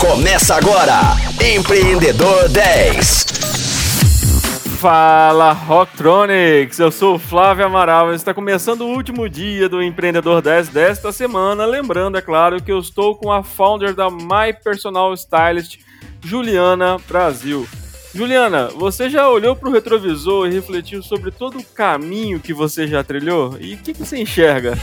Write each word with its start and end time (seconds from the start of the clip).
Começa 0.00 0.54
agora, 0.54 0.98
Empreendedor 1.54 2.48
10. 2.48 3.24
Fala 4.78 5.52
Rocktronics, 5.52 6.78
eu 6.78 6.90
sou 6.90 7.16
o 7.16 7.18
Flávio 7.18 7.66
Amaral 7.66 8.10
e 8.10 8.16
está 8.16 8.32
começando 8.32 8.80
o 8.80 8.88
último 8.88 9.28
dia 9.28 9.68
do 9.68 9.82
Empreendedor 9.82 10.40
10 10.40 10.70
desta 10.70 11.12
semana. 11.12 11.66
Lembrando, 11.66 12.16
é 12.16 12.22
claro, 12.22 12.62
que 12.62 12.72
eu 12.72 12.78
estou 12.78 13.14
com 13.14 13.30
a 13.30 13.42
founder 13.42 13.94
da 13.94 14.10
My 14.10 14.54
Personal 14.64 15.12
Stylist, 15.12 15.80
Juliana 16.24 16.96
Brasil. 17.06 17.68
Juliana, 18.14 18.68
você 18.68 19.10
já 19.10 19.28
olhou 19.28 19.54
para 19.54 19.68
o 19.68 19.72
retrovisor 19.72 20.46
e 20.46 20.54
refletiu 20.54 21.02
sobre 21.02 21.30
todo 21.30 21.58
o 21.58 21.64
caminho 21.64 22.40
que 22.40 22.54
você 22.54 22.88
já 22.88 23.04
trilhou? 23.04 23.58
E 23.60 23.74
o 23.74 23.76
que, 23.76 23.92
que 23.92 24.00
você 24.00 24.16
enxerga? 24.16 24.78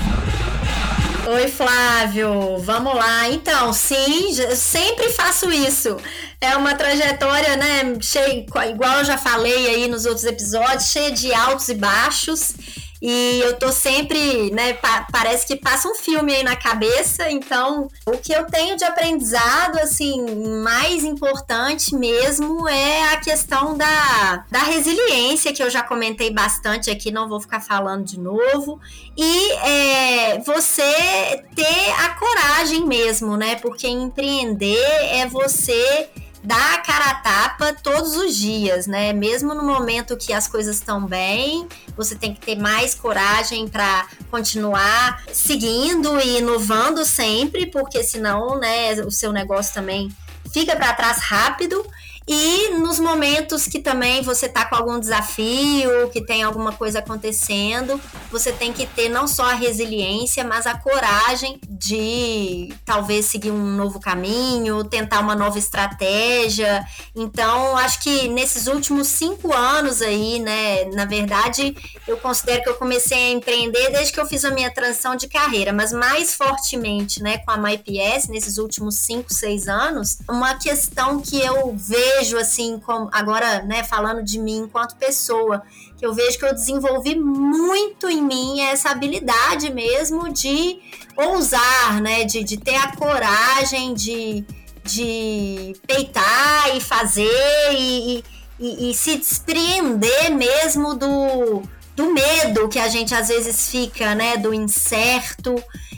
Oi, 1.29 1.49
Flávio. 1.49 2.57
Vamos 2.59 2.95
lá. 2.95 3.27
Então, 3.27 3.73
sim, 3.73 4.33
sempre 4.55 5.09
faço 5.09 5.51
isso. 5.51 5.97
É 6.39 6.55
uma 6.55 6.73
trajetória, 6.73 7.57
né, 7.57 7.97
cheia, 7.99 8.45
igual 8.69 8.99
eu 8.99 9.03
já 9.03 9.17
falei 9.17 9.67
aí 9.67 9.87
nos 9.89 10.05
outros 10.05 10.23
episódios, 10.23 10.85
cheia 10.85 11.11
de 11.11 11.33
altos 11.33 11.67
e 11.67 11.73
baixos. 11.73 12.53
E 13.01 13.39
eu 13.43 13.57
tô 13.57 13.71
sempre, 13.71 14.49
né, 14.51 14.73
pa 14.73 15.07
parece 15.11 15.45
que 15.45 15.55
passa 15.55 15.87
um 15.87 15.95
filme 15.95 16.33
aí 16.33 16.43
na 16.43 16.55
cabeça, 16.55 17.29
então 17.29 17.87
o 18.05 18.17
que 18.17 18.33
eu 18.33 18.45
tenho 18.45 18.75
de 18.75 18.83
aprendizado, 18.83 19.77
assim, 19.79 20.23
mais 20.63 21.03
importante 21.03 21.95
mesmo 21.95 22.67
é 22.67 23.13
a 23.13 23.17
questão 23.17 23.77
da, 23.77 24.45
da 24.49 24.59
resiliência, 24.59 25.53
que 25.53 25.61
eu 25.61 25.69
já 25.69 25.83
comentei 25.83 26.31
bastante 26.31 26.89
aqui, 26.89 27.11
não 27.11 27.29
vou 27.29 27.39
ficar 27.39 27.59
falando 27.59 28.03
de 28.03 28.19
novo, 28.19 28.79
e 29.15 29.51
é, 29.51 30.39
você 30.39 31.43
ter 31.55 31.91
a 32.05 32.09
coragem 32.09 32.85
mesmo, 32.85 33.37
né, 33.37 33.55
porque 33.55 33.87
empreender 33.87 34.75
é 35.11 35.27
você 35.27 36.09
dar 36.47 36.75
a 36.75 36.77
cara 36.77 37.09
a 37.09 37.15
tapa 37.15 37.73
todos 37.73 38.15
os 38.15 38.33
dias, 38.33 38.87
né? 38.87 39.11
Mesmo 39.11 39.53
no 39.53 39.63
momento 39.63 40.15
que 40.15 40.31
as 40.31 40.47
coisas 40.47 40.77
estão 40.77 41.05
bem, 41.05 41.67
você 41.95 42.15
tem 42.15 42.33
que 42.33 42.39
ter 42.39 42.55
mais 42.55 42.95
coragem 42.95 43.67
para 43.67 44.07
continuar 44.31 45.21
seguindo 45.33 46.17
e 46.21 46.37
inovando 46.37 47.03
sempre, 47.03 47.65
porque 47.65 48.01
senão, 48.01 48.57
né, 48.57 48.93
o 49.01 49.11
seu 49.11 49.33
negócio 49.33 49.73
também 49.73 50.09
fica 50.53 50.73
para 50.73 50.93
trás 50.93 51.17
rápido. 51.17 51.85
E 52.29 52.71
nos 52.79 52.99
momentos 52.99 53.67
que 53.67 53.79
também 53.79 54.21
você 54.21 54.49
tá 54.49 54.65
com 54.65 54.75
algum 54.75 54.99
desafio, 54.99 56.09
que 56.11 56.21
tem 56.21 56.43
alguma 56.43 56.73
coisa 56.73 56.99
acontecendo, 56.99 58.01
você 58.29 58.51
tem 58.51 58.73
que 58.73 58.85
ter 58.85 59.07
não 59.07 59.25
só 59.25 59.45
a 59.45 59.53
resiliência, 59.53 60.43
mas 60.43 60.67
a 60.67 60.77
coragem 60.77 61.57
de 61.69 62.73
talvez 62.83 63.27
seguir 63.27 63.51
um 63.51 63.75
novo 63.77 64.01
caminho, 64.01 64.83
tentar 64.83 65.21
uma 65.21 65.35
nova 65.35 65.57
estratégia. 65.57 66.85
Então, 67.15 67.77
acho 67.77 68.01
que 68.01 68.27
nesses 68.27 68.67
últimos 68.67 69.07
cinco 69.07 69.53
anos 69.53 70.01
aí, 70.01 70.37
né, 70.37 70.83
na 70.93 71.05
verdade, 71.05 71.77
eu 72.05 72.17
considero 72.17 72.61
que 72.61 72.69
eu 72.69 72.75
comecei 72.75 73.17
a 73.17 73.31
empreender 73.31 73.89
desde 73.91 74.11
que 74.11 74.19
eu 74.19 74.25
fiz 74.25 74.43
a 74.43 74.51
minha 74.51 74.69
transição 74.69 75.15
de 75.15 75.29
carreira, 75.29 75.71
mas 75.71 75.93
mais 75.93 76.35
fortemente, 76.35 77.23
né, 77.23 77.37
com 77.37 77.51
a 77.51 77.57
MyPS, 77.57 78.27
nesses 78.27 78.57
últimos 78.57 78.95
cinco, 78.95 79.33
seis 79.33 79.69
anos, 79.69 80.17
uma 80.29 80.55
questão 80.55 81.21
que 81.21 81.39
eu 81.39 81.73
vejo 81.73 82.16
vejo 82.17 82.37
assim, 82.37 82.79
como 82.79 83.09
agora, 83.11 83.61
né, 83.63 83.83
falando 83.83 84.23
de 84.23 84.39
mim 84.39 84.57
enquanto 84.59 84.95
pessoa, 84.95 85.61
que 85.97 86.05
eu 86.05 86.13
vejo 86.13 86.37
que 86.37 86.45
eu 86.45 86.53
desenvolvi 86.53 87.15
muito 87.15 88.07
em 88.07 88.21
mim 88.21 88.61
essa 88.61 88.89
habilidade 88.89 89.71
mesmo 89.71 90.31
de 90.31 90.79
ousar, 91.15 92.01
né, 92.01 92.23
de, 92.23 92.43
de 92.43 92.57
ter 92.57 92.75
a 92.75 92.95
coragem 92.95 93.93
de, 93.93 94.45
de 94.83 95.75
peitar 95.85 96.75
e 96.75 96.81
fazer 96.81 97.71
e, 97.73 98.23
e, 98.59 98.89
e 98.89 98.93
se 98.93 99.17
despreender 99.17 100.31
mesmo 100.31 100.95
do, 100.95 101.61
do 101.95 102.13
medo 102.13 102.69
que 102.69 102.79
a 102.79 102.87
gente 102.87 103.13
às 103.13 103.27
vezes 103.27 103.69
fica, 103.69 104.15
né, 104.15 104.37
do 104.37 104.53
incerto 104.53 105.55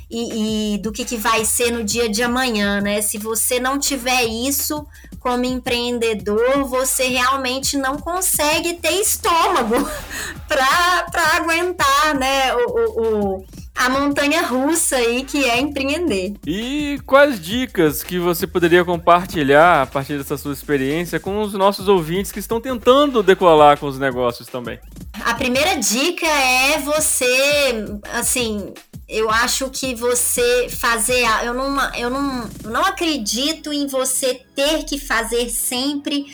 e, 0.10 0.74
e, 0.74 0.78
do 0.80 0.92
que, 0.92 1.06
que 1.06 1.18
vai 1.18 1.46
ser 1.46 1.72
no 1.72 1.84
dia 1.84 2.10
de 2.10 2.24
amanhã, 2.24 2.82
né? 2.82 3.00
Se 3.00 3.20
você 3.20 3.60
não 3.60 3.78
tiver 3.78 4.24
isso 4.24 4.84
como 5.20 5.46
empreendedor, 5.46 6.64
você 6.66 7.08
realmente 7.08 7.78
não 7.78 7.98
consegue 7.98 8.76
ter 8.76 8.94
estômago 8.94 9.76
para 10.48 11.38
aguentar, 11.38 12.16
né, 12.18 12.56
o, 12.56 13.38
o, 13.38 13.46
a 13.76 13.90
montanha 13.90 14.42
russa 14.42 14.98
aí 14.98 15.24
que 15.24 15.46
é 15.46 15.60
empreender. 15.60 16.36
E 16.46 17.00
quais 17.06 17.40
dicas 17.40 18.04
que 18.04 18.20
você 18.20 18.46
poderia 18.46 18.84
compartilhar 18.84 19.84
a 19.84 19.86
partir 19.86 20.18
dessa 20.18 20.38
sua 20.38 20.54
experiência 20.54 21.20
com 21.20 21.42
os 21.42 21.54
nossos 21.54 21.88
ouvintes 21.88 22.32
que 22.32 22.40
estão 22.40 22.60
tentando 22.60 23.24
decolar 23.24 23.78
com 23.78 23.88
os 23.88 23.98
negócios 23.98 24.48
também? 24.48 24.80
A 25.24 25.34
primeira 25.34 25.76
dica 25.76 26.26
é 26.26 26.80
você, 26.80 27.86
assim, 28.14 28.74
eu 29.10 29.30
acho 29.32 29.70
que 29.72 29.96
você 29.96 30.70
fazer. 30.70 31.26
Eu 31.44 31.54
não, 31.54 31.96
eu 31.96 32.10
não, 32.12 32.50
não 32.64 32.86
acredito 32.86 33.74
em 33.74 33.88
você 33.88 34.46
ter 34.56 34.84
que 34.84 35.00
fazer 35.00 35.50
sempre 35.50 36.28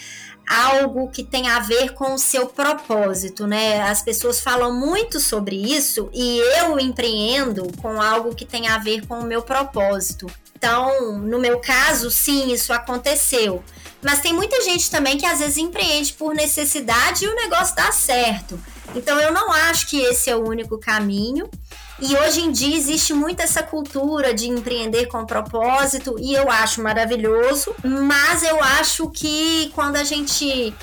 algo 0.47 1.09
que 1.09 1.23
tem 1.23 1.47
a 1.47 1.59
ver 1.59 1.93
com 1.93 2.13
o 2.13 2.19
seu 2.19 2.47
propósito, 2.47 3.47
né? 3.47 3.81
As 3.81 4.03
pessoas 4.03 4.39
falam 4.39 4.71
muito 4.71 5.19
sobre 5.19 5.55
isso 5.55 6.09
e 6.13 6.37
eu 6.59 6.79
empreendo 6.79 7.71
com 7.81 7.99
algo 7.99 8.35
que 8.35 8.45
tem 8.45 8.67
a 8.67 8.77
ver 8.77 9.07
com 9.07 9.19
o 9.19 9.25
meu 9.25 9.41
propósito. 9.41 10.27
Então, 10.55 11.17
no 11.19 11.39
meu 11.39 11.59
caso, 11.59 12.11
sim, 12.11 12.51
isso 12.51 12.71
aconteceu. 12.73 13.63
Mas 14.01 14.19
tem 14.19 14.33
muita 14.33 14.61
gente 14.61 14.89
também 14.91 15.17
que 15.17 15.25
às 15.25 15.39
vezes 15.39 15.57
empreende 15.57 16.13
por 16.13 16.33
necessidade 16.33 17.25
e 17.25 17.27
o 17.27 17.35
negócio 17.35 17.75
dá 17.75 17.91
certo. 17.91 18.59
Então, 18.95 19.19
eu 19.19 19.33
não 19.33 19.51
acho 19.51 19.89
que 19.89 19.99
esse 19.99 20.29
é 20.29 20.35
o 20.35 20.47
único 20.47 20.77
caminho. 20.77 21.49
E 21.99 22.13
hoje 22.17 22.41
em 22.41 22.51
dia 22.51 22.75
existe 22.75 23.13
muito 23.13 23.39
essa 23.39 23.63
cultura 23.63 24.33
de 24.33 24.49
empreender 24.49 25.05
com 25.05 25.25
propósito 25.25 26.17
e 26.19 26.33
eu 26.33 26.51
acho 26.51 26.81
maravilhoso, 26.81 27.73
mas 27.83 28.43
eu 28.43 28.61
acho 28.61 29.09
que 29.11 29.71
quando 29.73 29.95
a 29.95 30.03
gente 30.03 30.73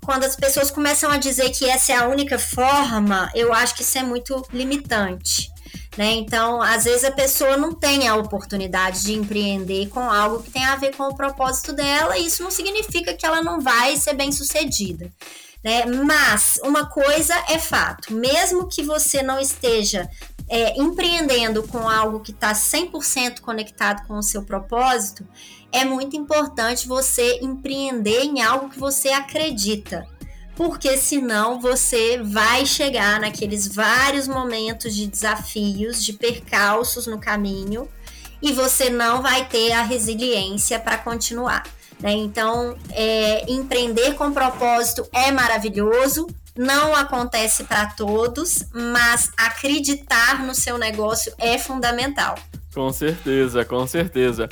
quando 0.00 0.24
as 0.24 0.34
pessoas 0.34 0.70
começam 0.70 1.10
a 1.10 1.18
dizer 1.18 1.50
que 1.50 1.68
essa 1.68 1.92
é 1.92 1.96
a 1.96 2.08
única 2.08 2.38
forma, 2.38 3.30
eu 3.34 3.52
acho 3.52 3.74
que 3.74 3.82
isso 3.82 3.98
é 3.98 4.02
muito 4.02 4.42
limitante. 4.52 5.52
Né? 5.98 6.12
Então, 6.12 6.60
às 6.60 6.84
vezes 6.84 7.04
a 7.04 7.12
pessoa 7.12 7.56
não 7.56 7.72
tem 7.72 8.08
a 8.08 8.16
oportunidade 8.16 9.02
de 9.02 9.12
empreender 9.12 9.88
com 9.88 10.10
algo 10.10 10.42
que 10.42 10.50
tem 10.50 10.64
a 10.64 10.76
ver 10.76 10.96
com 10.96 11.04
o 11.04 11.14
propósito 11.14 11.72
dela, 11.72 12.18
e 12.18 12.26
isso 12.26 12.42
não 12.42 12.50
significa 12.50 13.14
que 13.14 13.24
ela 13.24 13.42
não 13.42 13.60
vai 13.60 13.96
ser 13.96 14.14
bem 14.14 14.32
sucedida. 14.32 15.12
Né? 15.62 15.86
Mas 15.86 16.58
uma 16.62 16.86
coisa 16.86 17.34
é 17.48 17.58
fato: 17.58 18.12
mesmo 18.12 18.68
que 18.68 18.82
você 18.82 19.22
não 19.22 19.38
esteja 19.38 20.08
é, 20.54 20.80
empreendendo 20.80 21.64
com 21.64 21.88
algo 21.88 22.20
que 22.20 22.30
está 22.30 22.52
100% 22.52 23.40
conectado 23.40 24.06
com 24.06 24.14
o 24.14 24.22
seu 24.22 24.44
propósito, 24.44 25.26
é 25.72 25.84
muito 25.84 26.14
importante 26.14 26.86
você 26.86 27.40
empreender 27.42 28.20
em 28.20 28.40
algo 28.40 28.70
que 28.70 28.78
você 28.78 29.08
acredita. 29.08 30.06
Porque 30.54 30.96
senão 30.96 31.60
você 31.60 32.22
vai 32.22 32.64
chegar 32.64 33.18
naqueles 33.18 33.66
vários 33.66 34.28
momentos 34.28 34.94
de 34.94 35.08
desafios, 35.08 36.04
de 36.04 36.12
percalços 36.12 37.08
no 37.08 37.18
caminho, 37.18 37.88
e 38.40 38.52
você 38.52 38.88
não 38.88 39.20
vai 39.20 39.48
ter 39.48 39.72
a 39.72 39.82
resiliência 39.82 40.78
para 40.78 40.98
continuar. 40.98 41.64
Né? 41.98 42.12
Então, 42.12 42.78
é, 42.92 43.44
empreender 43.50 44.14
com 44.14 44.32
propósito 44.32 45.04
é 45.12 45.32
maravilhoso, 45.32 46.28
não 46.56 46.94
acontece 46.94 47.64
para 47.64 47.86
todos, 47.86 48.64
mas 48.72 49.30
acreditar 49.36 50.42
no 50.44 50.54
seu 50.54 50.78
negócio 50.78 51.32
é 51.38 51.58
fundamental. 51.58 52.36
Com 52.74 52.92
certeza, 52.92 53.64
com 53.64 53.86
certeza. 53.86 54.48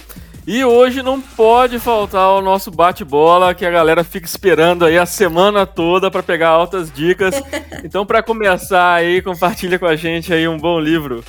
E 0.47 0.65
hoje 0.65 1.03
não 1.03 1.21
pode 1.21 1.79
faltar 1.79 2.31
o 2.31 2.41
nosso 2.41 2.71
bate-bola 2.71 3.55
que 3.55 3.65
a 3.65 3.71
galera 3.71 4.03
fica 4.03 4.27
esperando 4.27 4.85
aí 4.85 4.99
a 4.99 5.07
semana 5.07 5.65
toda 5.65 6.11
para 6.11 6.23
pegar 6.23 6.49
altas 6.49 6.91
dicas. 6.91 7.35
Então, 7.85 8.07
para 8.07 8.23
começar 8.23 8.95
aí, 8.95 9.21
compartilha 9.21 9.77
com 9.77 9.87
a 9.87 9.97
gente 9.97 10.33
aí 10.33 10.47
um 10.47 10.57
bom 10.57 10.79
livro. 10.79 11.25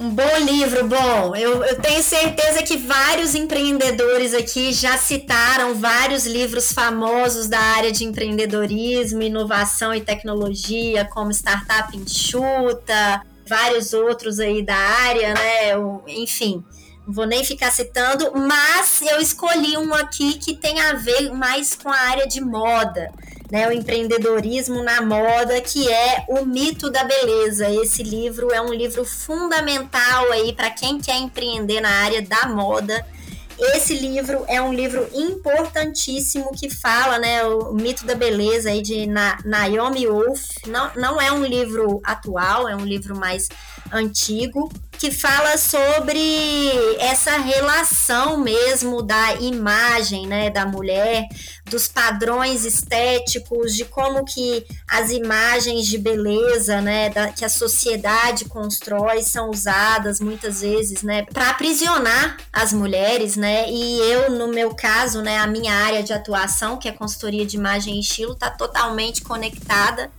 Um 0.00 0.08
bom 0.08 0.38
livro, 0.38 0.88
bom. 0.88 1.36
Eu, 1.36 1.62
eu, 1.62 1.78
tenho 1.78 2.02
certeza 2.02 2.62
que 2.62 2.78
vários 2.78 3.34
empreendedores 3.34 4.32
aqui 4.32 4.72
já 4.72 4.96
citaram 4.96 5.74
vários 5.74 6.24
livros 6.24 6.72
famosos 6.72 7.48
da 7.48 7.60
área 7.60 7.92
de 7.92 8.04
empreendedorismo, 8.04 9.20
inovação 9.20 9.94
e 9.94 10.00
tecnologia, 10.00 11.04
como 11.04 11.30
Startup 11.30 11.94
Enxuta, 11.94 13.20
vários 13.46 13.92
outros 13.92 14.40
aí 14.40 14.62
da 14.62 14.74
área, 14.74 15.34
né? 15.34 15.72
Enfim, 16.08 16.64
não 17.06 17.12
vou 17.12 17.26
nem 17.26 17.44
ficar 17.44 17.70
citando, 17.70 18.32
mas 18.34 19.02
eu 19.02 19.20
escolhi 19.20 19.76
um 19.76 19.92
aqui 19.92 20.38
que 20.38 20.56
tem 20.56 20.80
a 20.80 20.94
ver 20.94 21.30
mais 21.30 21.74
com 21.74 21.90
a 21.90 21.98
área 21.98 22.26
de 22.26 22.40
moda 22.40 23.12
né, 23.50 23.68
o 23.68 23.72
empreendedorismo 23.72 24.82
na 24.82 25.02
moda, 25.02 25.60
que 25.60 25.90
é 25.90 26.24
o 26.28 26.44
mito 26.44 26.90
da 26.90 27.04
beleza. 27.04 27.68
Esse 27.68 28.02
livro 28.02 28.52
é 28.52 28.60
um 28.60 28.72
livro 28.72 29.04
fundamental 29.04 30.30
aí 30.30 30.52
para 30.52 30.70
quem 30.70 30.98
quer 30.98 31.16
empreender 31.16 31.80
na 31.80 31.90
área 31.90 32.22
da 32.22 32.46
moda. 32.46 33.04
Esse 33.74 33.94
livro 33.94 34.44
é 34.48 34.62
um 34.62 34.72
livro 34.72 35.06
importantíssimo 35.12 36.50
que 36.52 36.70
fala, 36.70 37.18
né, 37.18 37.44
o 37.44 37.74
mito 37.74 38.06
da 38.06 38.14
beleza 38.14 38.70
aí 38.70 38.80
de 38.80 39.06
Na 39.06 39.38
Naomi 39.44 40.06
Wolf. 40.06 40.46
Não, 40.66 40.90
não 40.96 41.20
é 41.20 41.30
um 41.30 41.44
livro 41.44 42.00
atual, 42.02 42.66
é 42.66 42.74
um 42.74 42.86
livro 42.86 43.14
mais 43.14 43.48
antigo 43.92 44.70
que 45.00 45.10
fala 45.10 45.56
sobre 45.56 46.20
essa 46.98 47.38
relação 47.38 48.36
mesmo 48.36 49.00
da 49.00 49.34
imagem, 49.36 50.26
né, 50.26 50.50
da 50.50 50.66
mulher, 50.66 51.26
dos 51.64 51.88
padrões 51.88 52.66
estéticos, 52.66 53.74
de 53.74 53.86
como 53.86 54.26
que 54.26 54.66
as 54.86 55.10
imagens 55.10 55.86
de 55.86 55.96
beleza, 55.96 56.82
né, 56.82 57.08
da, 57.08 57.32
que 57.32 57.46
a 57.46 57.48
sociedade 57.48 58.44
constrói 58.44 59.22
são 59.22 59.48
usadas 59.48 60.20
muitas 60.20 60.60
vezes, 60.60 61.02
né, 61.02 61.22
para 61.32 61.48
aprisionar 61.48 62.36
as 62.52 62.70
mulheres, 62.74 63.36
né? 63.36 63.70
E 63.70 64.00
eu, 64.00 64.30
no 64.30 64.48
meu 64.48 64.74
caso, 64.74 65.22
né, 65.22 65.38
a 65.38 65.46
minha 65.46 65.72
área 65.72 66.02
de 66.02 66.12
atuação, 66.12 66.76
que 66.76 66.88
é 66.88 66.92
consultoria 66.92 67.46
de 67.46 67.56
imagem 67.56 67.96
e 67.96 68.00
estilo, 68.00 68.34
está 68.34 68.50
totalmente 68.50 69.22
conectada 69.22 70.10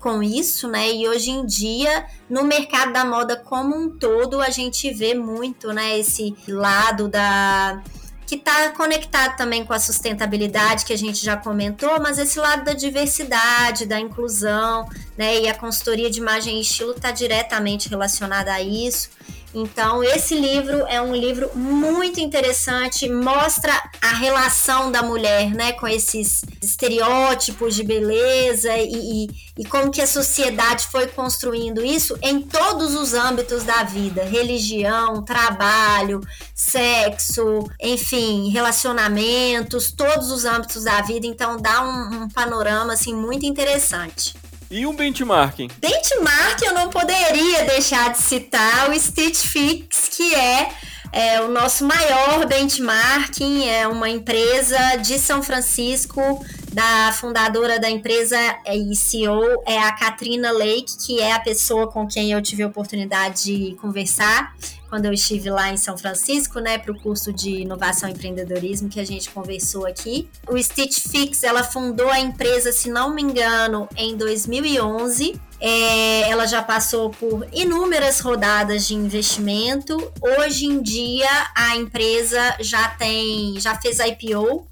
com 0.00 0.22
isso, 0.22 0.66
né? 0.66 0.90
E 0.90 1.06
hoje 1.06 1.30
em 1.30 1.44
dia, 1.44 2.06
no 2.28 2.42
mercado 2.42 2.92
da 2.92 3.04
moda 3.04 3.36
como 3.36 3.76
um 3.76 3.90
todo, 3.90 4.40
a 4.40 4.48
gente 4.50 4.90
vê 4.92 5.14
muito, 5.14 5.72
né, 5.72 5.98
esse 5.98 6.34
lado 6.48 7.06
da 7.06 7.82
que 8.26 8.36
está 8.36 8.70
conectado 8.70 9.36
também 9.36 9.64
com 9.64 9.72
a 9.72 9.80
sustentabilidade 9.80 10.84
que 10.84 10.92
a 10.92 10.96
gente 10.96 11.24
já 11.24 11.36
comentou, 11.36 12.00
mas 12.00 12.16
esse 12.16 12.38
lado 12.38 12.64
da 12.64 12.72
diversidade, 12.72 13.86
da 13.86 13.98
inclusão, 13.98 14.88
né? 15.18 15.40
E 15.40 15.48
a 15.48 15.54
consultoria 15.54 16.08
de 16.08 16.20
imagem 16.20 16.58
e 16.58 16.60
estilo 16.60 16.92
está 16.92 17.10
diretamente 17.10 17.88
relacionada 17.88 18.52
a 18.52 18.62
isso. 18.62 19.10
Então, 19.52 20.02
esse 20.02 20.34
livro 20.34 20.86
é 20.86 21.00
um 21.02 21.14
livro 21.14 21.50
muito 21.56 22.20
interessante, 22.20 23.08
mostra 23.08 23.72
a 24.00 24.14
relação 24.14 24.92
da 24.92 25.02
mulher, 25.02 25.50
né, 25.50 25.72
com 25.72 25.88
esses 25.88 26.44
estereótipos 26.62 27.74
de 27.74 27.82
beleza 27.82 28.76
e, 28.76 29.24
e, 29.24 29.28
e, 29.58 29.64
como 29.64 29.90
que 29.90 30.00
a 30.00 30.06
sociedade 30.06 30.86
foi 30.86 31.08
construindo 31.08 31.84
isso 31.84 32.16
em 32.22 32.40
todos 32.40 32.94
os 32.94 33.12
âmbitos 33.12 33.64
da 33.64 33.82
vida, 33.82 34.22
religião, 34.22 35.24
trabalho, 35.24 36.20
sexo, 36.54 37.68
enfim, 37.80 38.50
relacionamentos, 38.50 39.90
todos 39.90 40.30
os 40.30 40.44
âmbitos 40.44 40.84
da 40.84 41.02
vida. 41.02 41.26
Então, 41.26 41.56
dá 41.56 41.82
um, 41.82 42.22
um 42.22 42.28
panorama 42.28 42.92
assim 42.92 43.14
muito 43.14 43.44
interessante. 43.44 44.34
E 44.70 44.86
um 44.86 44.94
benchmarking? 44.94 45.68
Benchmark 45.78 46.62
eu 46.62 46.72
não 46.72 46.90
poderia 46.90 47.64
deixar 47.64 48.12
de 48.12 48.18
citar 48.18 48.88
o 48.88 48.94
Stitch 48.96 49.44
Fix, 49.44 50.08
que 50.08 50.32
é, 50.32 50.70
é 51.12 51.40
o 51.40 51.48
nosso 51.48 51.84
maior 51.84 52.46
benchmarking, 52.46 53.68
é 53.68 53.88
uma 53.88 54.08
empresa 54.08 54.96
de 54.98 55.18
São 55.18 55.42
Francisco, 55.42 56.46
da 56.72 57.12
fundadora 57.12 57.78
da 57.78 57.90
empresa 57.90 58.36
e 58.66 58.94
CEO 58.94 59.62
é 59.66 59.78
a 59.78 59.92
Katrina 59.92 60.52
Lake, 60.52 60.96
que 61.04 61.20
é 61.20 61.32
a 61.32 61.40
pessoa 61.40 61.88
com 61.88 62.06
quem 62.06 62.32
eu 62.32 62.40
tive 62.40 62.62
a 62.62 62.66
oportunidade 62.66 63.44
de 63.44 63.74
conversar 63.76 64.54
quando 64.90 65.04
eu 65.04 65.12
estive 65.12 65.48
lá 65.48 65.70
em 65.70 65.76
São 65.76 65.96
Francisco, 65.96 66.58
né, 66.58 66.76
para 66.76 66.90
o 66.90 67.00
curso 67.00 67.32
de 67.32 67.60
inovação 67.60 68.08
e 68.08 68.12
empreendedorismo 68.12 68.88
que 68.88 68.98
a 68.98 69.06
gente 69.06 69.30
conversou 69.30 69.86
aqui. 69.86 70.28
O 70.48 70.60
Stitch 70.60 70.98
Fix, 71.08 71.44
ela 71.44 71.62
fundou 71.62 72.10
a 72.10 72.18
empresa, 72.18 72.72
se 72.72 72.90
não 72.90 73.14
me 73.14 73.22
engano, 73.22 73.88
em 73.96 74.16
2011. 74.16 75.40
É, 75.60 76.28
ela 76.28 76.46
já 76.46 76.62
passou 76.62 77.10
por 77.10 77.46
inúmeras 77.52 78.18
rodadas 78.18 78.88
de 78.88 78.94
investimento. 78.94 80.12
Hoje 80.20 80.66
em 80.66 80.82
dia, 80.82 81.28
a 81.54 81.76
empresa 81.76 82.56
já 82.58 82.88
tem, 82.88 83.60
já 83.60 83.76
fez 83.80 83.98
IPO 84.00 84.66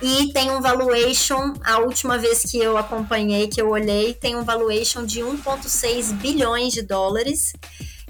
e 0.00 0.32
tem 0.32 0.50
um 0.50 0.60
valuation, 0.60 1.54
a 1.64 1.78
última 1.78 2.18
vez 2.18 2.42
que 2.42 2.58
eu 2.58 2.76
acompanhei, 2.76 3.48
que 3.48 3.60
eu 3.60 3.68
olhei, 3.68 4.14
tem 4.14 4.36
um 4.36 4.44
valuation 4.44 5.04
de 5.04 5.20
1,6 5.20 6.12
bilhões 6.14 6.72
de 6.72 6.82
dólares. 6.82 7.52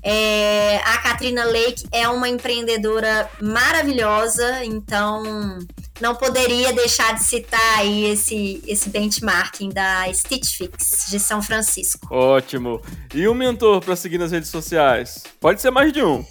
É, 0.02 0.81
a 0.85 0.99
Katrina 0.99 1.44
Lake 1.44 1.85
é 1.90 2.08
uma 2.08 2.29
empreendedora 2.29 3.29
maravilhosa, 3.40 4.64
então 4.64 5.58
não 6.00 6.14
poderia 6.14 6.73
deixar 6.73 7.14
de 7.14 7.25
citar 7.25 7.79
aí 7.79 8.05
esse, 8.05 8.62
esse 8.67 8.88
benchmarking 8.91 9.70
da 9.70 10.12
Stitch 10.12 10.56
Fix 10.56 11.06
de 11.11 11.19
São 11.19 11.43
Francisco. 11.43 12.06
Ótimo. 12.11 12.81
E 13.12 13.26
um 13.26 13.34
mentor 13.34 13.81
para 13.81 13.96
seguir 13.96 14.19
nas 14.19 14.31
redes 14.31 14.50
sociais? 14.50 15.25
Pode 15.41 15.61
ser 15.61 15.70
mais 15.70 15.93
de 15.93 16.02
um. 16.02 16.25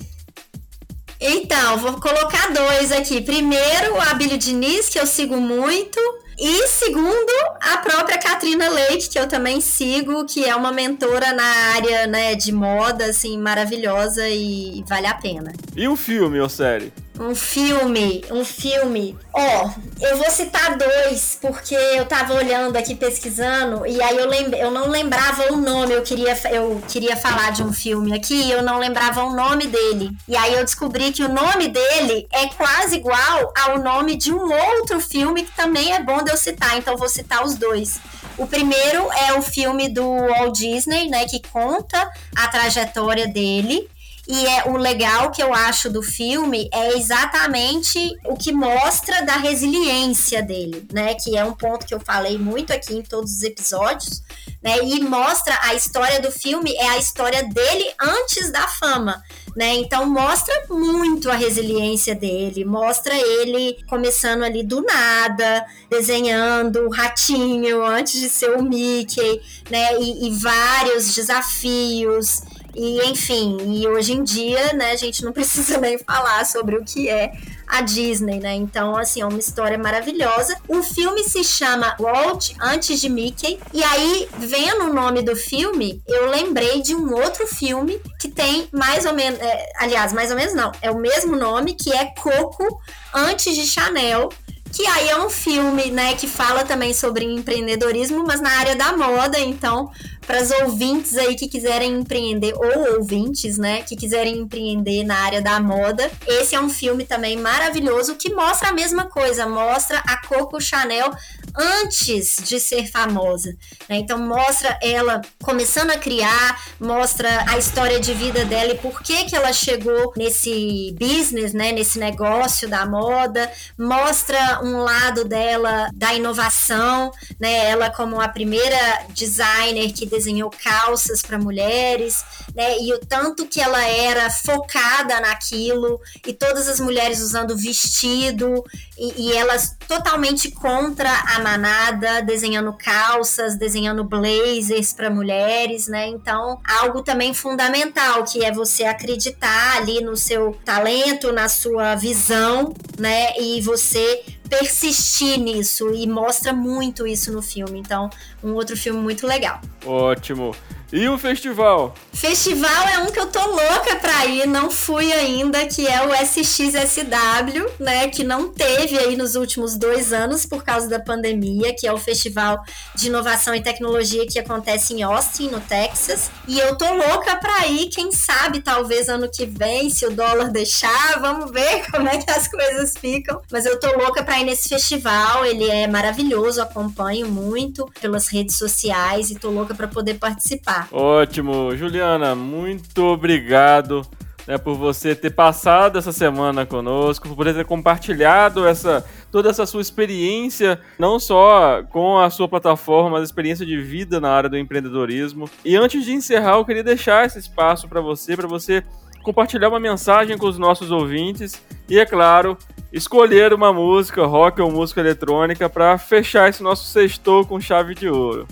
Então, 1.19 1.77
vou 1.77 1.99
colocar 1.99 2.53
dois 2.53 2.91
aqui. 2.91 3.21
Primeiro, 3.21 3.99
a 4.01 4.13
Billy 4.13 4.37
Diniz, 4.37 4.89
que 4.89 4.99
eu 4.99 5.05
sigo 5.07 5.37
muito. 5.37 5.99
E 6.39 6.67
segundo, 6.67 7.31
a 7.59 7.77
própria 7.77 8.19
Katrina 8.19 8.69
Leite, 8.69 9.09
que 9.09 9.17
eu 9.17 9.27
também 9.27 9.59
sigo, 9.59 10.23
que 10.25 10.45
é 10.45 10.55
uma 10.55 10.71
mentora 10.71 11.33
na 11.33 11.73
área 11.75 12.05
né, 12.05 12.35
de 12.35 12.51
moda, 12.51 13.05
assim, 13.05 13.39
maravilhosa 13.39 14.27
e 14.29 14.83
vale 14.87 15.07
a 15.07 15.15
pena. 15.15 15.51
E 15.75 15.87
um 15.87 15.95
filme 15.95 16.39
ou 16.39 16.47
série? 16.47 16.93
Um 17.19 17.33
filme, 17.33 18.23
um 18.29 18.45
filme. 18.45 19.17
Ó, 19.33 19.65
oh, 19.65 20.05
eu 20.05 20.17
vou 20.17 20.29
citar 20.29 20.77
dois, 20.77 21.37
porque 21.41 21.73
eu 21.73 22.05
tava 22.05 22.35
olhando 22.35 22.77
aqui, 22.77 22.93
pesquisando, 22.93 23.87
e 23.87 23.99
aí 24.01 24.17
eu, 24.17 24.29
lembrei, 24.29 24.61
eu 24.61 24.69
não 24.69 24.87
lembrava 24.87 25.51
o 25.51 25.57
nome. 25.57 25.93
Eu 25.93 26.03
queria, 26.03 26.37
eu 26.51 26.81
queria 26.87 27.17
falar 27.17 27.51
de 27.51 27.63
um 27.63 27.73
filme 27.73 28.15
aqui 28.15 28.35
e 28.35 28.51
eu 28.51 28.61
não 28.61 28.77
lembrava 28.77 29.23
o 29.23 29.35
nome 29.35 29.65
dele. 29.65 30.11
E 30.27 30.37
aí 30.37 30.53
eu 30.53 30.63
descobri 30.63 31.11
que 31.11 31.23
o 31.23 31.29
nome 31.29 31.67
dele 31.69 32.27
é 32.31 32.47
quase 32.47 32.97
igual 32.97 33.51
ao 33.65 33.79
nome 33.79 34.15
de 34.15 34.31
um 34.31 34.51
outro 34.51 34.99
filme 35.01 35.43
que 35.43 35.55
também 35.55 35.93
é 35.93 36.03
bom 36.03 36.23
eu 36.29 36.37
citar, 36.37 36.77
então 36.77 36.97
vou 36.97 37.09
citar 37.09 37.43
os 37.45 37.55
dois. 37.55 37.99
O 38.37 38.45
primeiro 38.45 39.11
é 39.13 39.33
o 39.33 39.41
filme 39.41 39.89
do 39.89 40.03
Walt 40.03 40.57
Disney, 40.57 41.09
né, 41.09 41.25
que 41.25 41.41
conta 41.49 42.09
a 42.35 42.47
trajetória 42.47 43.27
dele. 43.27 43.89
E 44.29 44.45
é 44.45 44.65
o 44.67 44.75
legal 44.75 45.31
que 45.31 45.41
eu 45.41 45.53
acho 45.53 45.89
do 45.89 46.03
filme 46.03 46.69
é 46.73 46.97
exatamente 46.97 47.97
o 48.25 48.35
que 48.35 48.51
mostra 48.51 49.21
da 49.21 49.37
resiliência 49.37 50.43
dele, 50.43 50.85
né? 50.91 51.15
Que 51.15 51.37
é 51.37 51.45
um 51.45 51.53
ponto 51.53 51.85
que 51.85 51.93
eu 51.93 51.99
falei 52.01 52.37
muito 52.37 52.73
aqui 52.73 52.93
em 52.93 53.01
todos 53.01 53.31
os 53.31 53.43
episódios, 53.43 54.21
né? 54.67 54.79
E 54.83 54.99
mostra 54.99 55.57
a 55.61 55.73
história 55.75 56.19
do 56.19 56.29
filme 56.29 56.75
é 56.75 56.89
a 56.89 56.97
história 56.97 57.41
dele 57.41 57.85
antes 58.01 58.51
da 58.51 58.67
fama. 58.67 59.23
Né? 59.55 59.75
Então 59.75 60.05
mostra 60.05 60.53
muito 60.69 61.31
a 61.31 61.35
resiliência 61.35 62.13
dele, 62.13 62.65
mostra 62.65 63.15
ele 63.15 63.77
começando 63.89 64.43
ali 64.43 64.63
do 64.63 64.81
nada, 64.81 65.65
desenhando 65.89 66.81
o 66.81 66.89
ratinho 66.89 67.83
antes 67.83 68.19
de 68.19 68.29
ser 68.29 68.51
o 68.51 68.61
Mickey, 68.61 69.41
né? 69.71 69.97
E, 69.99 70.27
e 70.27 70.31
vários 70.35 71.15
desafios. 71.15 72.41
E 72.75 73.09
enfim, 73.09 73.57
e 73.79 73.87
hoje 73.87 74.13
em 74.13 74.23
dia, 74.23 74.73
né, 74.73 74.91
a 74.91 74.95
gente 74.95 75.23
não 75.23 75.31
precisa 75.31 75.77
nem 75.81 75.97
falar 75.97 76.45
sobre 76.45 76.75
o 76.75 76.83
que 76.83 77.09
é 77.09 77.31
a 77.67 77.81
Disney, 77.81 78.39
né? 78.39 78.53
Então, 78.55 78.95
assim, 78.95 79.21
é 79.21 79.25
uma 79.25 79.39
história 79.39 79.77
maravilhosa. 79.77 80.55
O 80.67 80.81
filme 80.81 81.23
se 81.23 81.43
chama 81.43 81.95
Walt 81.99 82.51
antes 82.61 82.99
de 83.01 83.09
Mickey. 83.09 83.59
E 83.73 83.83
aí, 83.83 84.29
vendo 84.39 84.85
o 84.85 84.93
nome 84.93 85.21
do 85.21 85.35
filme, 85.35 86.01
eu 86.07 86.29
lembrei 86.29 86.81
de 86.81 86.95
um 86.95 87.13
outro 87.13 87.45
filme 87.45 87.99
que 88.19 88.29
tem 88.29 88.67
mais 88.71 89.05
ou 89.05 89.13
menos, 89.13 89.39
é, 89.39 89.65
aliás, 89.79 90.13
mais 90.13 90.31
ou 90.31 90.37
menos 90.37 90.53
não, 90.53 90.71
é 90.81 90.89
o 90.89 90.97
mesmo 90.97 91.35
nome, 91.35 91.73
que 91.73 91.91
é 91.91 92.05
Coco 92.05 92.79
antes 93.13 93.55
de 93.55 93.65
Chanel 93.65 94.29
que 94.71 94.85
aí 94.85 95.09
é 95.09 95.17
um 95.17 95.29
filme, 95.29 95.89
né, 95.89 96.13
que 96.13 96.27
fala 96.27 96.63
também 96.63 96.93
sobre 96.93 97.25
empreendedorismo, 97.25 98.23
mas 98.27 98.41
na 98.41 98.51
área 98.51 98.75
da 98.75 98.95
moda, 98.95 99.39
então, 99.39 99.89
para 100.27 100.43
os 100.43 100.51
ouvintes 100.51 101.17
aí 101.17 101.35
que 101.35 101.47
quiserem 101.47 101.93
empreender, 101.93 102.53
ou 102.53 102.97
ouvintes, 102.97 103.57
né, 103.57 103.81
que 103.81 103.95
quiserem 103.95 104.37
empreender 104.39 105.05
na 105.05 105.15
área 105.15 105.41
da 105.41 105.57
moda, 105.59 106.11
esse 106.27 106.53
é 106.53 106.59
um 106.59 106.69
filme 106.69 107.05
também 107.05 107.37
maravilhoso 107.37 108.15
que 108.15 108.33
mostra 108.33 108.69
a 108.69 108.73
mesma 108.73 109.05
coisa, 109.05 109.47
mostra 109.47 109.99
a 109.99 110.17
Coco 110.27 110.59
Chanel 110.59 111.11
antes 111.55 112.37
de 112.43 112.59
ser 112.59 112.87
famosa, 112.91 113.55
né? 113.89 113.97
Então 113.97 114.19
mostra 114.19 114.77
ela 114.81 115.21
começando 115.41 115.91
a 115.91 115.97
criar, 115.97 116.61
mostra 116.79 117.45
a 117.49 117.57
história 117.57 117.99
de 117.99 118.13
vida 118.13 118.45
dela 118.45 118.73
e 118.73 118.77
por 118.77 119.01
que 119.01 119.25
que 119.25 119.35
ela 119.35 119.51
chegou 119.53 120.13
nesse 120.15 120.95
business, 120.99 121.53
né, 121.53 121.71
nesse 121.71 121.97
negócio 121.97 122.67
da 122.67 122.85
moda, 122.85 123.49
mostra 123.77 124.59
um 124.63 124.77
lado 124.77 125.23
dela 125.25 125.89
da 125.93 126.13
inovação, 126.13 127.11
né? 127.39 127.69
Ela 127.69 127.89
como 127.89 128.19
a 128.21 128.27
primeira 128.27 129.05
designer 129.09 129.93
que 129.93 130.05
desenhou 130.17 130.49
calças 130.49 131.21
para 131.21 131.37
mulheres, 131.37 132.25
né? 132.55 132.79
E 132.79 132.91
o 132.93 132.99
tanto 132.99 133.45
que 133.45 133.61
ela 133.61 133.83
era 133.85 134.29
focada 134.31 135.21
naquilo, 135.21 136.01
e 136.25 136.33
todas 136.33 136.67
as 136.67 136.79
mulheres 136.79 137.21
usando 137.21 137.55
vestido, 137.55 138.63
e, 138.97 139.27
e 139.27 139.33
elas 139.33 139.77
totalmente 139.87 140.49
contra 140.51 141.09
a 141.35 141.39
manada, 141.39 142.21
desenhando 142.21 142.73
calças, 142.73 143.55
desenhando 143.57 144.03
blazers 144.03 144.91
para 144.91 145.09
mulheres, 145.09 145.87
né? 145.87 146.07
Então, 146.07 146.59
algo 146.81 147.03
também 147.03 147.33
fundamental, 147.33 148.23
que 148.23 148.43
é 148.43 148.51
você 148.51 148.85
acreditar 148.85 149.77
ali 149.77 150.01
no 150.01 150.17
seu 150.17 150.57
talento, 150.65 151.31
na 151.31 151.47
sua 151.47 151.95
visão, 151.95 152.73
né? 152.97 153.37
E 153.39 153.61
você 153.61 154.23
persistir 154.49 155.39
nisso 155.39 155.93
e 155.93 156.07
mostra 156.07 156.53
muito 156.53 157.05
isso 157.05 157.31
no 157.31 157.41
filme. 157.41 157.79
Então, 157.79 158.09
um 158.43 158.53
outro 158.53 158.75
filme 158.77 158.99
muito 158.99 159.25
legal. 159.27 159.61
Ótimo. 159.85 160.55
E 160.91 161.09
o 161.09 161.17
festival? 161.17 161.93
Festival 162.13 162.87
é 162.87 162.99
um 162.99 163.07
que 163.07 163.19
eu 163.19 163.27
tô 163.27 163.45
louca 163.45 163.97
pra 163.97 164.25
ir, 164.25 164.47
não 164.47 164.71
fui 164.71 165.11
ainda, 165.11 165.65
que 165.67 165.85
é 165.85 166.01
o 166.07 166.13
SXSW, 166.13 167.69
né? 167.77 168.07
Que 168.07 168.23
não 168.23 168.47
teve 168.47 168.97
aí 168.97 169.17
nos 169.17 169.35
últimos 169.35 169.75
dois 169.75 170.13
anos 170.13 170.45
por 170.45 170.63
causa 170.63 170.87
da 170.87 170.97
pandemia, 170.97 171.75
que 171.77 171.85
é 171.85 171.91
o 171.91 171.97
festival 171.97 172.63
de 172.95 173.07
inovação 173.07 173.53
e 173.53 173.61
tecnologia 173.61 174.25
que 174.25 174.39
acontece 174.39 174.93
em 174.93 175.03
Austin, 175.03 175.49
no 175.49 175.59
Texas. 175.59 176.31
E 176.47 176.57
eu 176.57 176.77
tô 176.77 176.89
louca 176.93 177.35
pra 177.35 177.67
ir, 177.67 177.89
quem 177.89 178.13
sabe, 178.13 178.61
talvez 178.61 179.09
ano 179.09 179.29
que 179.29 179.45
vem, 179.45 179.89
se 179.89 180.05
o 180.05 180.11
dólar 180.11 180.51
deixar, 180.51 181.19
vamos 181.19 181.51
ver 181.51 181.85
como 181.91 182.07
é 182.07 182.17
que 182.17 182.31
as 182.31 182.47
coisas 182.47 182.93
ficam. 182.97 183.41
Mas 183.51 183.65
eu 183.65 183.77
tô 183.77 183.91
louca 183.97 184.23
pra 184.23 184.36
ir 184.39 184.45
nesse 184.45 184.69
festival, 184.69 185.45
ele 185.45 185.69
é 185.69 185.87
maravilhoso, 185.87 186.61
acompanho 186.61 187.27
muito 187.27 187.89
pelas 188.01 188.27
redes 188.27 188.57
sociais 188.57 189.29
e 189.29 189.35
tô 189.35 189.49
louca 189.49 189.73
pra 189.73 189.87
poder 189.87 190.15
participar. 190.15 190.87
Ótimo. 190.91 191.75
Juliana, 191.75 192.35
muito 192.35 193.03
obrigado 193.03 194.05
né, 194.47 194.57
por 194.57 194.75
você 194.75 195.13
ter 195.13 195.31
passado 195.31 195.99
essa 195.99 196.13
semana 196.13 196.65
conosco, 196.65 197.27
por 197.27 197.35
poder 197.35 197.53
ter 197.53 197.65
compartilhado 197.65 198.65
essa, 198.65 199.05
toda 199.29 199.49
essa 199.49 199.65
sua 199.65 199.81
experiência, 199.81 200.79
não 200.97 201.19
só 201.19 201.83
com 201.89 202.17
a 202.17 202.29
sua 202.29 202.47
plataforma, 202.47 203.11
mas 203.11 203.23
experiência 203.23 203.65
de 203.65 203.79
vida 203.79 204.21
na 204.21 204.29
área 204.29 204.49
do 204.49 204.57
empreendedorismo. 204.57 205.49
E 205.65 205.75
antes 205.75 206.05
de 206.05 206.13
encerrar, 206.13 206.55
eu 206.55 206.65
queria 206.65 206.83
deixar 206.83 207.25
esse 207.25 207.37
espaço 207.37 207.89
para 207.89 207.99
você, 207.99 208.37
para 208.37 208.47
você 208.47 208.83
compartilhar 209.21 209.67
uma 209.67 209.79
mensagem 209.79 210.37
com 210.37 210.47
os 210.47 210.57
nossos 210.57 210.89
ouvintes 210.89 211.61
e, 211.89 211.99
é 211.99 212.05
claro, 212.05 212.57
escolher 212.91 213.53
uma 213.53 213.73
música 213.73 214.25
rock 214.25 214.61
ou 214.61 214.71
música 214.71 215.01
eletrônica 215.01 215.69
para 215.69 215.97
fechar 215.97 216.49
esse 216.49 216.63
nosso 216.63 216.85
sextou 216.85 217.45
com 217.45 217.59
chave 217.59 217.93
de 217.93 218.09
ouro. 218.09 218.47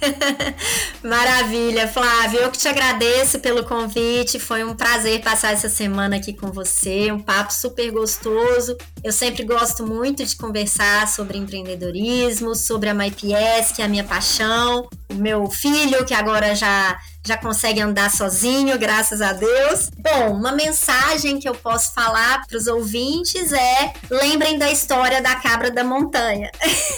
Maravilha, 1.02 1.88
Flávio. 1.88 2.40
Eu 2.40 2.50
que 2.50 2.58
te 2.58 2.68
agradeço 2.68 3.40
pelo 3.40 3.64
convite. 3.64 4.38
Foi 4.38 4.64
um 4.64 4.74
prazer 4.74 5.20
passar 5.20 5.52
essa 5.52 5.68
semana 5.68 6.16
aqui 6.16 6.32
com 6.32 6.48
você. 6.48 7.10
Um 7.12 7.20
papo 7.20 7.52
super 7.52 7.90
gostoso. 7.90 8.76
Eu 9.02 9.12
sempre 9.12 9.44
gosto 9.44 9.86
muito 9.86 10.24
de 10.24 10.36
conversar 10.36 11.08
sobre 11.08 11.38
empreendedorismo, 11.38 12.54
sobre 12.54 12.88
a 12.88 12.94
MyPS, 12.94 13.72
que 13.74 13.82
é 13.82 13.84
a 13.84 13.88
minha 13.88 14.04
paixão. 14.04 14.88
O 15.10 15.14
meu 15.14 15.50
filho, 15.50 16.04
que 16.04 16.14
agora 16.14 16.54
já 16.54 16.98
já 17.24 17.36
consegue 17.36 17.80
andar 17.80 18.10
sozinho, 18.10 18.78
graças 18.78 19.20
a 19.20 19.32
Deus. 19.32 19.90
Bom, 19.98 20.32
uma 20.34 20.52
mensagem 20.52 21.38
que 21.38 21.48
eu 21.48 21.54
posso 21.54 21.92
falar 21.92 22.46
para 22.46 22.56
os 22.56 22.66
ouvintes 22.66 23.52
é: 23.52 23.92
lembrem 24.10 24.58
da 24.58 24.70
história 24.70 25.20
da 25.20 25.34
cabra 25.36 25.70
da 25.70 25.84
montanha. 25.84 26.50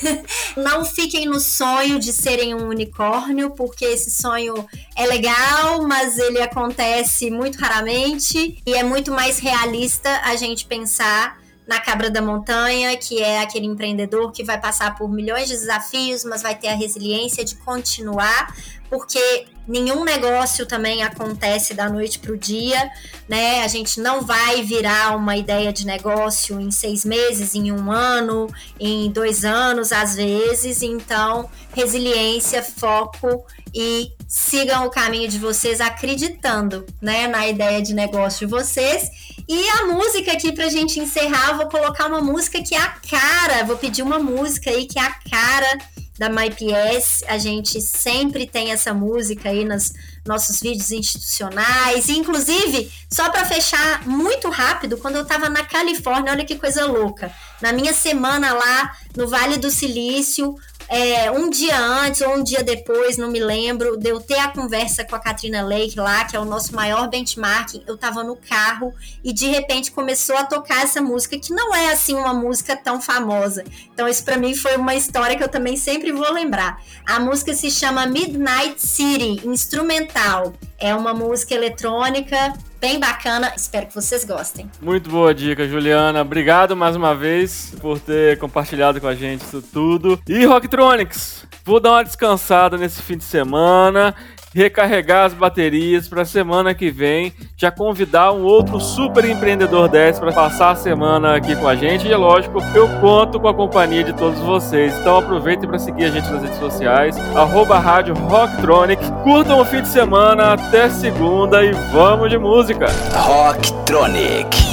Não 0.57 0.85
fiquem 0.85 1.26
no 1.26 1.41
sonho 1.41 1.99
de 1.99 2.12
serem 2.12 2.55
um 2.55 2.69
unicórnio, 2.69 3.50
porque 3.50 3.85
esse 3.85 4.11
sonho 4.11 4.67
é 4.97 5.07
legal, 5.07 5.83
mas 5.87 6.19
ele 6.19 6.41
acontece 6.41 7.31
muito 7.31 7.59
raramente 7.59 8.62
e 8.64 8.75
é 8.75 8.83
muito 8.83 9.11
mais 9.11 9.38
realista 9.38 10.21
a 10.25 10.37
gente 10.37 10.67
pensar 10.67 11.41
na 11.73 11.81
Cabra 11.81 12.11
da 12.11 12.21
Montanha, 12.21 12.95
que 12.99 13.23
é 13.23 13.41
aquele 13.41 13.64
empreendedor 13.64 14.31
que 14.31 14.45
vai 14.45 14.61
passar 14.61 14.95
por 14.95 15.09
milhões 15.11 15.49
de 15.49 15.55
desafios, 15.55 16.23
mas 16.23 16.43
vai 16.43 16.55
ter 16.55 16.69
a 16.69 16.75
resiliência 16.75 17.43
de 17.43 17.57
continuar, 17.57 18.55
porque 18.91 19.47
nenhum 19.67 20.05
negócio 20.05 20.67
também 20.67 21.02
acontece 21.02 21.73
da 21.73 21.88
noite 21.88 22.19
para 22.19 22.33
o 22.33 22.37
dia, 22.37 22.91
né? 23.26 23.64
A 23.64 23.69
gente 23.69 24.02
não 24.02 24.21
vai 24.21 24.62
virar 24.62 25.17
uma 25.17 25.35
ideia 25.35 25.73
de 25.73 25.87
negócio 25.87 26.61
em 26.61 26.71
seis 26.71 27.07
meses, 27.07 27.55
em 27.55 27.73
um 27.73 27.91
ano, 27.91 28.49
em 28.79 29.11
dois 29.11 29.43
anos, 29.43 29.93
às 29.93 30.17
vezes. 30.17 30.83
Então, 30.83 31.49
resiliência, 31.75 32.62
foco 32.62 33.47
e 33.75 34.12
sigam 34.33 34.87
o 34.87 34.91
caminho 34.91 35.29
de 35.29 35.39
vocês 35.39 35.79
acreditando, 35.79 36.87
né, 37.03 37.29
na 37.29 37.47
ideia 37.47 37.83
de 37.83 37.93
negócio 37.93 38.47
de 38.47 38.51
vocês. 38.51 39.11
E 39.47 39.69
a 39.69 39.87
música 39.89 40.33
aqui 40.33 40.51
pra 40.53 40.71
gente 40.71 40.99
encerrar, 40.99 41.53
vou 41.59 41.69
colocar 41.69 42.07
uma 42.07 42.23
música 42.23 42.62
que 42.62 42.75
é 42.75 42.79
a 42.79 42.89
cara, 42.89 43.62
vou 43.65 43.77
pedir 43.77 44.01
uma 44.01 44.19
música 44.19 44.71
aí 44.71 44.87
que 44.87 44.99
é 44.99 45.03
a 45.03 45.12
cara 45.31 45.79
da 46.19 46.31
MyPS. 46.31 47.25
A 47.29 47.37
gente 47.37 47.79
sempre 47.83 48.47
tem 48.47 48.71
essa 48.71 48.95
música 48.95 49.51
aí 49.51 49.67
nos 49.67 49.93
nossos 50.25 50.61
vídeos 50.61 50.91
institucionais. 50.93 52.09
Inclusive, 52.09 52.91
só 53.11 53.29
para 53.29 53.45
fechar 53.45 54.07
muito 54.07 54.49
rápido, 54.49 54.97
quando 54.97 55.17
eu 55.17 55.23
estava 55.25 55.51
na 55.51 55.65
Califórnia, 55.65 56.33
olha 56.33 56.45
que 56.45 56.57
coisa 56.57 56.87
louca. 56.87 57.31
Na 57.61 57.71
minha 57.73 57.93
semana 57.93 58.55
lá 58.55 58.97
no 59.17 59.29
Vale 59.29 59.59
do 59.59 59.71
Silício, 59.71 60.55
é, 60.94 61.30
um 61.30 61.49
dia 61.49 61.78
antes 61.80 62.20
ou 62.20 62.37
um 62.37 62.42
dia 62.44 62.62
depois, 62.62 63.16
não 63.16 63.30
me 63.30 63.40
lembro, 63.40 63.96
de 63.96 64.11
eu 64.11 64.20
ter 64.20 64.38
a 64.38 64.49
conversa 64.49 65.02
com 65.02 65.16
a 65.16 65.18
Katrina 65.18 65.62
Lake 65.62 65.99
lá, 65.99 66.26
que 66.26 66.37
é 66.37 66.38
o 66.38 66.44
nosso 66.44 66.76
maior 66.76 67.08
benchmark, 67.08 67.82
eu 67.87 67.96
tava 67.96 68.22
no 68.22 68.37
carro 68.37 68.94
e 69.25 69.32
de 69.32 69.46
repente 69.46 69.90
começou 69.90 70.37
a 70.37 70.44
tocar 70.44 70.82
essa 70.82 71.00
música, 71.00 71.38
que 71.38 71.50
não 71.50 71.75
é 71.75 71.90
assim 71.90 72.14
uma 72.14 72.34
música 72.34 72.76
tão 72.76 73.00
famosa. 73.00 73.64
Então, 73.90 74.06
isso 74.06 74.22
para 74.22 74.37
mim 74.37 74.54
foi 74.54 74.76
uma 74.76 74.94
história 74.94 75.34
que 75.34 75.42
eu 75.42 75.49
também 75.49 75.78
sempre 75.78 76.12
vou 76.12 76.30
lembrar. 76.30 76.78
A 77.06 77.18
música 77.18 77.54
se 77.54 77.70
chama 77.70 78.06
Midnight 78.06 78.78
City, 78.78 79.49
instrumental. 79.49 80.52
É 80.78 80.94
uma 80.94 81.14
música 81.14 81.54
eletrônica 81.54 82.52
bem 82.83 82.99
bacana. 82.99 83.53
Espero 83.57 83.87
que 83.87 83.95
vocês 83.95 84.25
gostem. 84.25 84.69
Muito 84.81 85.09
boa 85.09 85.33
dica, 85.33 85.69
Juliana. 85.69 86.21
Obrigado 86.21 86.77
mais 86.77 86.97
uma 86.97 87.15
vez 87.15 87.73
por 87.81 88.01
ter 88.01 88.37
compartilhado 88.39 89.01
com 89.01 89.07
a 89.07 89.15
gente 89.15 89.43
isso 89.43 89.62
tudo. 89.62 90.21
E 90.29 90.45
Rocktronics, 90.45 91.47
vou 91.65 91.79
dar 91.79 91.93
uma 91.93 92.03
descansada 92.03 92.77
nesse 92.77 93.01
fim 93.01 93.17
de 93.17 93.23
semana 93.23 94.12
recarregar 94.54 95.26
as 95.26 95.35
baterias 95.35 96.09
para 96.09 96.23
a 96.23 96.25
semana 96.25 96.75
que 96.75 96.90
vem, 96.90 97.32
já 97.56 97.71
convidar 97.71 98.32
um 98.32 98.42
outro 98.42 98.80
super 98.80 99.25
empreendedor 99.25 99.88
10 99.88 100.18
para 100.18 100.32
passar 100.32 100.71
a 100.71 100.76
semana 100.76 101.37
aqui 101.37 101.56
com 101.56 101.68
a 101.68 101.75
gente. 101.75 102.06
E 102.06 102.12
é 102.12 102.16
lógico, 102.16 102.62
eu 102.75 102.88
conto 103.00 103.40
com 103.40 103.49
a 103.49 103.54
companhia 103.54 104.04
de 104.04 104.12
todos 104.12 104.38
vocês. 104.40 104.97
Então 104.99 105.18
aproveitem 105.18 105.68
para 105.68 105.78
seguir 105.78 106.04
a 106.04 106.11
gente 106.11 106.30
nas 106.30 106.42
redes 106.42 106.59
sociais, 106.59 107.16
arroba 107.35 107.78
rádio 107.78 108.14
Rocktronic. 108.14 109.02
Curtam 109.23 109.61
o 109.61 109.64
fim 109.64 109.82
de 109.82 109.88
semana, 109.88 110.52
até 110.52 110.88
segunda 110.88 111.64
e 111.64 111.73
vamos 111.92 112.30
de 112.30 112.38
música! 112.38 112.87
Rocktronic. 113.14 114.73